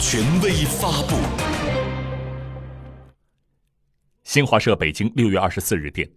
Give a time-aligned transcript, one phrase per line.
[0.00, 1.14] 权威发布。
[4.24, 6.10] 新华社北京六月二十四日电，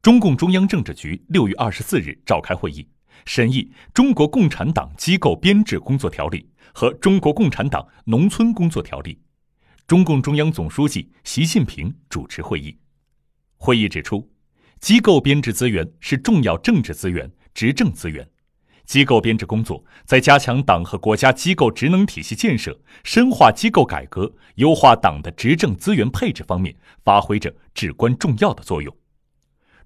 [0.00, 2.88] 中共中央政治局六月二十四日召开会议，
[3.24, 6.38] 审议《中国共产党机构编制工作条例》
[6.72, 9.14] 和《中国共产党农村工作条例》。
[9.88, 12.78] 中共中央总书记习近平主持会议。
[13.56, 14.30] 会议指出，
[14.78, 18.24] 机构编制资源是重要政治资源、执政资源。
[18.86, 26.74] 机构编制工作在加强党和国家机构职能体系建设、深化机构改革、优化党的执政资源配置方面
[27.04, 28.96] 发挥着至关重要的作用。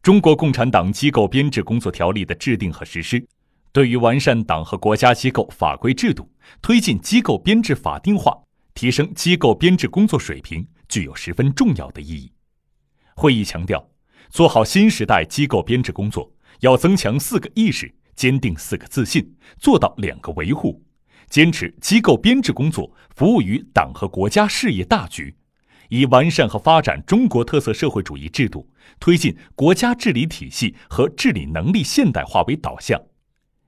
[0.03, 3.27] 中国共产党机构编制工作条例的制定和实施，
[3.73, 6.31] 对于完善党和国家机构法规制度、
[6.63, 8.37] 推进机构编制法定化、
[8.75, 12.33] 提升机构编制工作水平，具有十分重要的意义。
[13.15, 13.91] 会议强调，
[14.31, 17.95] 做好新时代机构编制工作，要增强四个意识。
[18.21, 20.83] 坚定四个自信，做到两个维护，
[21.31, 25.35] 坚持机构编制工作服务于党和国家事业大局，
[25.89, 33.01] 以完善和发展中国特色社会主义制度，推进国家治理体系和治理能力现代化为导向，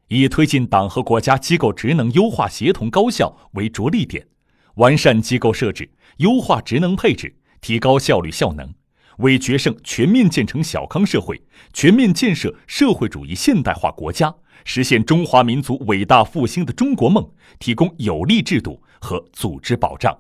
[0.09, 4.27] 以推进党和国家机构职能优化协同高效为着力点，
[4.75, 8.71] 完善机构设置，优化职能配置，提高效率效能。
[9.19, 11.41] 为决胜全面建成小康社会、
[11.73, 20.17] 全面建设社会主义现代化国家、实现中华民族伟大复兴的中国梦提供有力制度和组织保障。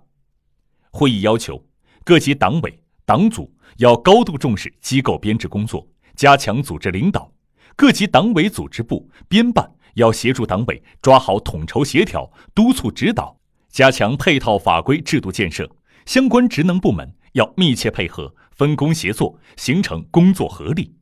[0.91, 1.65] 会议要求，
[2.05, 7.33] 各级党委党组要高度重视机构编制工作，加强组织领导；
[7.75, 13.39] 各级党委组织部编办要协助党委抓好统筹协调、督促指导，
[13.70, 15.65] 加强配套法规制度建设；
[16.05, 18.35] 相关职能部门要密切配合。
[18.53, 20.95] 分工协作，形成工作合力。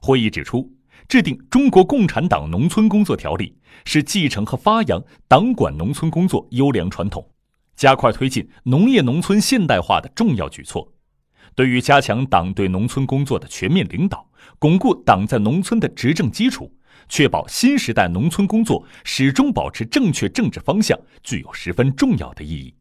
[0.00, 0.72] 会议指出，
[1.08, 7.30] 制定《中国共产党农村工作条例》是继承和发扬党管农村工作优良传统，
[7.76, 10.92] 加快推进农业农村现代化的重要举措。
[11.54, 16.72] 对于加强党对农村工作的全面领导，巩固党在农村的执政基础，
[17.08, 22.74] 确保新时代农村工作始终保持正确政治方向，具有十分重要的意义。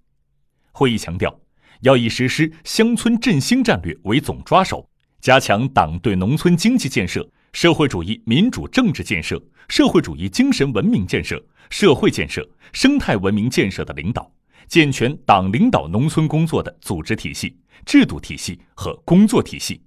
[0.71, 1.37] 会议强调。
[1.81, 4.87] 要以实施乡村振兴战略为总抓手，
[5.21, 14.29] 加强党对农村经济建设、社会主义民主政治建设、社会主义精神文明建设、社会建设、生态文明建设的领导，
[14.67, 19.81] 健全党领导农村工作的组织体系、制度体系和工作体系，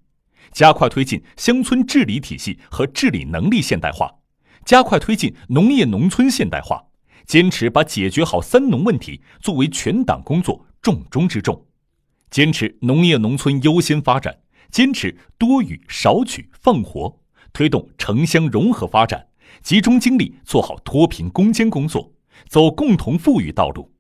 [0.51, 4.11] 加快推进乡村治理体系和治理能力现代化，
[4.65, 6.83] 加快推进农业农村现代化，
[7.27, 11.63] 坚持把解决好“三农”问题作为全党工作重中之重。
[12.33, 14.35] 坚持农业农村优先发展，
[14.71, 17.21] 坚持多育少取放活，
[17.53, 19.27] 推动城乡融合发展，
[19.63, 22.11] 集中精力做好脱贫攻坚工作，
[22.49, 23.93] 走共同富裕道路。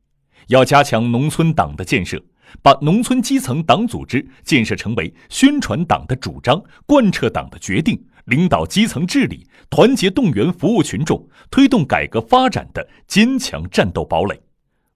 [0.48, 2.24] 要加强农村党的建设，
[2.62, 14.40] 把农村基层党组织建设成为宣传党的主张、贯彻党的决定、领导基层治理、团结动员服务群众、推动改革发展的坚强战斗堡垒，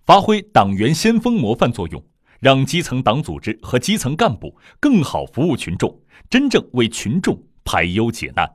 [0.07, 2.03] 发挥党员先锋模范作用。
[2.41, 8.49] 让基层党组织和基层干部更好服务群众，真正为群众排忧解难。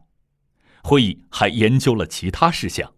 [0.83, 2.91] 会议还研究了其他事项。